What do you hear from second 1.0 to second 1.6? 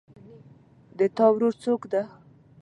تا ورور